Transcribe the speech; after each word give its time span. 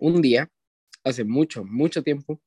Un 0.00 0.22
día, 0.22 0.48
hace 1.02 1.24
mucho, 1.24 1.64
mucho 1.64 2.04
tiempo, 2.04 2.40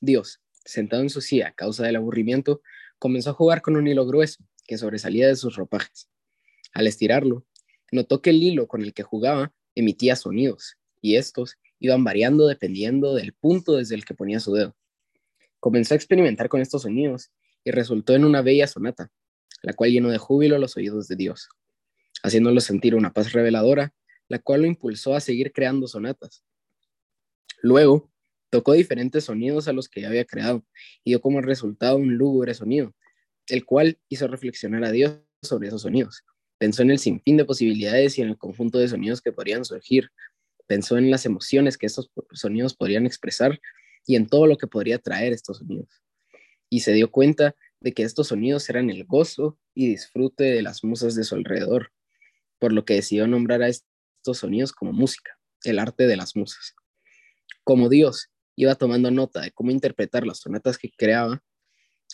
Dios, 0.00 0.40
sentado 0.64 1.02
en 1.02 1.08
su 1.08 1.20
silla 1.20 1.46
a 1.46 1.52
causa 1.52 1.86
del 1.86 1.94
aburrimiento, 1.94 2.62
comenzó 2.98 3.30
a 3.30 3.34
jugar 3.34 3.62
con 3.62 3.76
un 3.76 3.86
hilo 3.86 4.04
grueso 4.06 4.44
que 4.66 4.76
sobresalía 4.76 5.28
de 5.28 5.36
sus 5.36 5.54
ropajes. 5.54 6.08
Al 6.72 6.88
estirarlo, 6.88 7.46
notó 7.92 8.20
que 8.20 8.30
el 8.30 8.42
hilo 8.42 8.66
con 8.66 8.82
el 8.82 8.92
que 8.92 9.04
jugaba 9.04 9.54
emitía 9.76 10.16
sonidos, 10.16 10.78
y 11.00 11.14
estos 11.14 11.58
iban 11.78 12.02
variando 12.02 12.48
dependiendo 12.48 13.14
del 13.14 13.34
punto 13.34 13.76
desde 13.76 13.94
el 13.94 14.04
que 14.04 14.14
ponía 14.14 14.40
su 14.40 14.52
dedo. 14.54 14.74
Comenzó 15.60 15.94
a 15.94 15.98
experimentar 15.98 16.48
con 16.48 16.60
estos 16.60 16.82
sonidos 16.82 17.30
y 17.62 17.70
resultó 17.70 18.16
en 18.16 18.24
una 18.24 18.42
bella 18.42 18.66
sonata, 18.66 19.12
la 19.62 19.74
cual 19.74 19.92
llenó 19.92 20.08
de 20.08 20.18
júbilo 20.18 20.58
los 20.58 20.76
oídos 20.76 21.06
de 21.06 21.14
Dios, 21.14 21.48
haciéndolo 22.24 22.58
sentir 22.58 22.96
una 22.96 23.12
paz 23.12 23.32
reveladora, 23.32 23.94
la 24.26 24.40
cual 24.40 24.62
lo 24.62 24.66
impulsó 24.66 25.14
a 25.14 25.20
seguir 25.20 25.52
creando 25.52 25.86
sonatas. 25.86 26.42
Luego, 27.62 28.10
tocó 28.50 28.72
diferentes 28.72 29.24
sonidos 29.24 29.68
a 29.68 29.72
los 29.72 29.88
que 29.88 30.02
ya 30.02 30.08
había 30.08 30.24
creado 30.24 30.64
y 31.04 31.10
dio 31.10 31.20
como 31.20 31.40
resultado 31.40 31.96
un 31.96 32.16
lúgubre 32.16 32.54
sonido, 32.54 32.94
el 33.48 33.64
cual 33.64 33.98
hizo 34.08 34.28
reflexionar 34.28 34.84
a 34.84 34.92
Dios 34.92 35.18
sobre 35.42 35.68
esos 35.68 35.82
sonidos. 35.82 36.24
Pensó 36.58 36.82
en 36.82 36.90
el 36.90 36.98
sinfín 36.98 37.36
de 37.36 37.44
posibilidades 37.44 38.18
y 38.18 38.22
en 38.22 38.28
el 38.28 38.38
conjunto 38.38 38.78
de 38.78 38.88
sonidos 38.88 39.20
que 39.20 39.32
podrían 39.32 39.64
surgir. 39.64 40.10
Pensó 40.66 40.96
en 40.96 41.10
las 41.10 41.26
emociones 41.26 41.76
que 41.76 41.86
estos 41.86 42.10
sonidos 42.32 42.74
podrían 42.74 43.06
expresar 43.06 43.60
y 44.06 44.16
en 44.16 44.26
todo 44.26 44.46
lo 44.46 44.56
que 44.56 44.66
podría 44.66 44.98
traer 44.98 45.32
estos 45.32 45.58
sonidos. 45.58 46.02
Y 46.70 46.80
se 46.80 46.92
dio 46.92 47.10
cuenta 47.10 47.54
de 47.80 47.92
que 47.92 48.02
estos 48.02 48.28
sonidos 48.28 48.68
eran 48.70 48.90
el 48.90 49.04
gozo 49.04 49.58
y 49.74 49.88
disfrute 49.88 50.44
de 50.44 50.62
las 50.62 50.82
musas 50.82 51.14
de 51.14 51.24
su 51.24 51.34
alrededor, 51.34 51.92
por 52.58 52.72
lo 52.72 52.84
que 52.84 52.94
decidió 52.94 53.26
nombrar 53.26 53.62
a 53.62 53.68
estos 53.68 54.38
sonidos 54.38 54.72
como 54.72 54.92
música, 54.92 55.38
el 55.62 55.78
arte 55.78 56.06
de 56.06 56.16
las 56.16 56.34
musas. 56.36 56.74
Como 57.66 57.88
Dios 57.88 58.30
iba 58.54 58.76
tomando 58.76 59.10
nota 59.10 59.40
de 59.40 59.50
cómo 59.50 59.72
interpretar 59.72 60.24
las 60.24 60.38
sonatas 60.38 60.78
que 60.78 60.88
creaba, 60.88 61.42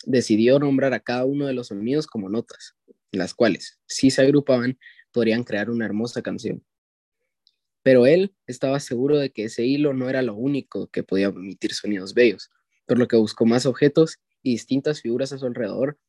decidió 0.03 0.57
nombrar 0.57 0.95
a 0.95 0.99
cada 0.99 1.25
uno 1.25 1.45
de 1.45 1.53
los 1.53 1.67
sonidos 1.67 2.07
como 2.07 2.27
notas, 2.27 2.75
las 3.11 3.35
cuales, 3.35 3.79
si 3.85 4.09
se 4.09 4.23
agrupaban, 4.23 4.79
podrían 5.11 5.43
crear 5.43 5.69
una 5.69 5.85
hermosa 5.85 6.23
canción. 6.23 6.65
Pero 7.83 8.07
él 8.07 8.33
estaba 8.47 8.79
seguro 8.79 9.19
de 9.19 9.31
que 9.31 9.43
ese 9.43 9.63
hilo 9.63 9.93
no 9.93 10.09
era 10.09 10.23
lo 10.23 10.33
único 10.33 10.87
que 10.87 11.03
podía 11.03 11.27
emitir 11.27 11.75
sonidos 11.75 12.15
bellos, 12.15 12.49
por 12.87 12.97
lo 12.97 13.07
que 13.07 13.17
buscó 13.17 13.45
más 13.45 13.67
objetos 13.67 14.17
y 14.41 14.53
distintas 14.53 15.03
figuras 15.03 15.33
a 15.33 15.37
su 15.37 15.45
alrededor 15.45 15.99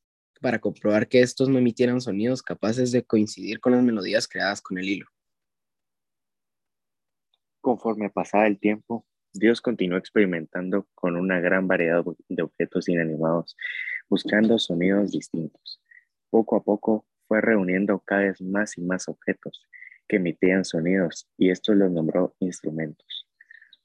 para 0.40 0.58
comprobar 0.58 1.06
que 1.06 1.20
estos 1.20 1.50
no 1.50 1.58
emitieran 1.58 2.00
sonidos 2.00 2.42
capaces 2.42 2.92
de 2.92 3.04
coincidir 3.04 3.60
con 3.60 3.72
las 3.72 3.82
melodías 3.82 4.26
creadas 4.26 4.62
con 4.62 4.78
el 4.78 4.88
hilo. 4.88 5.06
Conforme 7.60 8.08
pasaba 8.08 8.46
el 8.46 8.58
tiempo, 8.58 9.06
Dios 9.36 9.60
continuó 9.60 9.98
experimentando 9.98 10.86
con 10.94 11.16
una 11.16 11.40
gran 11.40 11.66
variedad 11.66 12.04
de 12.28 12.42
objetos 12.42 12.88
inanimados, 12.88 13.56
buscando 14.08 14.60
sonidos 14.60 15.10
distintos. 15.10 15.82
Poco 16.30 16.54
a 16.54 16.62
poco 16.62 17.04
fue 17.26 17.40
reuniendo 17.40 17.98
cada 17.98 18.22
vez 18.22 18.40
más 18.40 18.78
y 18.78 18.82
más 18.82 19.08
objetos 19.08 19.66
que 20.06 20.16
emitían 20.16 20.64
sonidos 20.64 21.26
y 21.36 21.50
estos 21.50 21.74
los 21.74 21.90
nombró 21.90 22.36
instrumentos. 22.38 23.26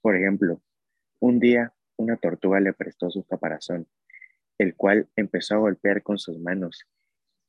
Por 0.01 0.15
ejemplo, 0.15 0.61
un 1.19 1.39
día 1.39 1.73
una 1.97 2.15
tortuga 2.17 2.59
le 2.59 2.73
prestó 2.73 3.09
su 3.09 3.23
caparazón, 3.23 3.87
el 4.59 4.75
cual 4.75 5.09
empezó 5.15 5.55
a 5.55 5.59
golpear 5.59 6.03
con 6.03 6.19
sus 6.19 6.37
manos 6.37 6.85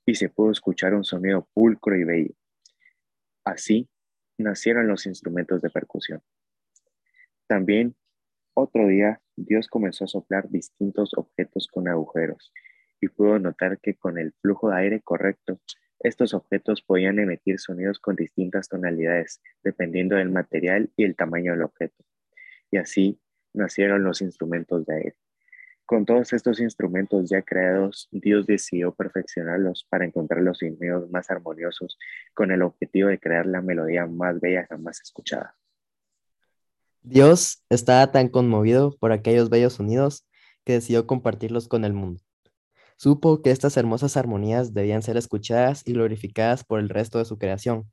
y 0.06 0.14
se 0.14 0.30
pudo 0.30 0.52
escuchar 0.52 0.94
un 0.94 1.04
sonido 1.04 1.46
pulcro 1.52 1.94
y 1.96 2.04
bello. 2.04 2.34
Así 3.44 3.90
nacieron 4.38 4.88
los 4.88 5.04
instrumentos 5.04 5.60
de 5.60 5.68
percusión. 5.68 6.22
También, 7.50 7.96
otro 8.54 8.86
día, 8.86 9.20
Dios 9.34 9.66
comenzó 9.66 10.04
a 10.04 10.06
soplar 10.06 10.48
distintos 10.50 11.14
objetos 11.16 11.66
con 11.66 11.88
agujeros 11.88 12.52
y 13.00 13.08
pudo 13.08 13.41
notar 13.41 13.80
que 13.80 13.97
con 13.97 14.19
el 14.19 14.32
flujo 14.41 14.70
de 14.70 14.76
aire 14.76 15.00
correcto, 15.00 15.60
estos 15.98 16.32
objetos 16.32 16.80
podían 16.80 17.19
emitir 17.19 17.58
sonidos 17.58 17.98
con 17.98 18.14
distintas 18.14 18.69
tonalidades, 18.69 19.42
dependiendo 19.64 20.14
del 20.14 20.30
material 20.30 20.92
y 20.94 21.02
el 21.02 21.16
tamaño 21.16 21.50
del 21.50 21.62
objeto. 21.62 22.04
Y 22.70 22.76
así 22.76 23.20
nacieron 23.52 24.04
los 24.04 24.22
instrumentos 24.22 24.86
de 24.86 24.94
aire. 24.94 25.16
Con 25.86 26.04
todos 26.04 26.32
estos 26.32 26.60
instrumentos 26.60 27.28
ya 27.30 27.42
creados, 27.42 28.08
Dios 28.12 28.46
decidió 28.46 28.94
perfeccionarlos 28.94 29.88
para 29.91 30.04
encontrar 30.04 30.42
los 30.42 30.58
sonidos 30.58 31.10
más 31.10 31.32
armoniosos 31.32 31.98
con 32.32 32.52
el 32.52 32.62
objetivo 32.62 33.08
de 33.08 33.19
crear 33.19 33.46
la 33.46 33.60
melodía 33.60 34.06
más 34.06 34.38
bella 34.38 34.69
jamás 34.70 35.00
escuchada. 35.00 35.56
Dios 37.03 37.65
estaba 37.71 38.12
tan 38.12 38.28
conmovido 38.28 38.97
por 38.99 39.12
aquellos 39.12 39.49
bellos 39.49 39.75
sonidos 39.75 40.27
que 40.65 40.75
decidió 40.75 41.06
compartirlos 41.06 41.66
con 41.66 41.84
el 41.87 41.94
mundo. 41.94 42.21
Supo 42.99 43.41
que 43.43 43.50
estas 43.50 43.78
hermosas 43.78 44.19
armonías 44.19 44.75
debían 44.75 45.03
ser 45.03 45.16
escuchadas 45.16 45.83
y 45.87 45.94
glorificadas 45.94 46.65
por 46.65 46.78
el 46.78 46.91
resto 46.91 47.19
de 47.19 47.25
su 47.25 47.38
creación, 47.38 47.91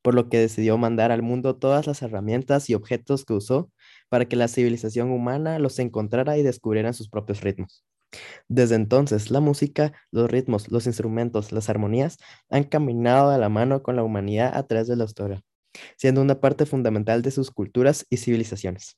por 0.00 0.14
lo 0.14 0.30
que 0.30 0.38
decidió 0.38 0.78
mandar 0.78 1.12
al 1.12 1.22
mundo 1.22 1.56
todas 1.56 1.86
las 1.86 2.00
herramientas 2.00 2.70
y 2.70 2.74
objetos 2.74 3.26
que 3.26 3.34
usó 3.34 3.70
para 4.08 4.26
que 4.26 4.36
la 4.36 4.48
civilización 4.48 5.10
humana 5.10 5.58
los 5.58 5.78
encontrara 5.78 6.38
y 6.38 6.42
descubriera 6.42 6.94
sus 6.94 7.10
propios 7.10 7.42
ritmos. 7.42 7.84
Desde 8.48 8.76
entonces, 8.76 9.30
la 9.30 9.40
música, 9.40 9.92
los 10.10 10.30
ritmos, 10.30 10.70
los 10.70 10.86
instrumentos, 10.86 11.52
las 11.52 11.68
armonías 11.68 12.18
han 12.50 12.64
caminado 12.64 13.30
de 13.30 13.38
la 13.38 13.50
mano 13.50 13.82
con 13.82 13.96
la 13.96 14.04
humanidad 14.04 14.56
a 14.56 14.66
través 14.66 14.88
de 14.88 14.96
la 14.96 15.04
historia 15.04 15.42
siendo 15.96 16.22
una 16.22 16.40
parte 16.40 16.66
fundamental 16.66 17.22
de 17.22 17.30
sus 17.30 17.50
culturas 17.50 18.06
y 18.10 18.18
civilizaciones. 18.18 18.96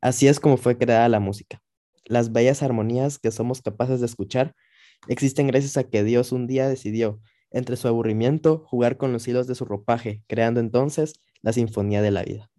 Así 0.00 0.28
es 0.28 0.40
como 0.40 0.56
fue 0.56 0.78
creada 0.78 1.08
la 1.08 1.20
música. 1.20 1.60
Las 2.04 2.32
bellas 2.32 2.62
armonías 2.62 3.18
que 3.18 3.30
somos 3.30 3.62
capaces 3.62 4.00
de 4.00 4.06
escuchar 4.06 4.54
existen 5.08 5.46
gracias 5.46 5.76
a 5.76 5.84
que 5.84 6.04
Dios 6.04 6.32
un 6.32 6.46
día 6.46 6.68
decidió, 6.68 7.20
entre 7.50 7.76
su 7.76 7.88
aburrimiento, 7.88 8.64
jugar 8.66 8.96
con 8.96 9.12
los 9.12 9.26
hilos 9.28 9.46
de 9.46 9.54
su 9.54 9.64
ropaje, 9.64 10.22
creando 10.26 10.60
entonces 10.60 11.20
la 11.42 11.52
sinfonía 11.52 12.02
de 12.02 12.10
la 12.10 12.22
vida. 12.22 12.51